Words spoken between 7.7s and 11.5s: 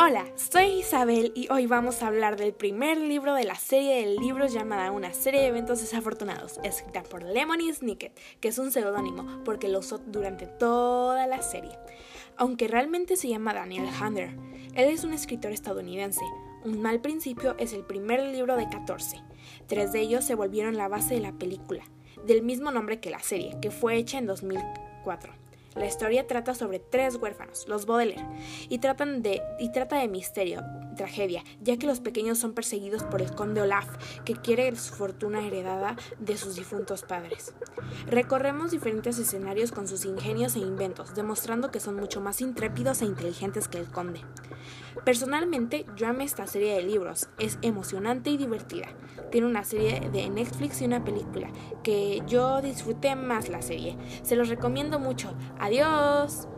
Snicket, que es un seudónimo porque lo usó durante toda la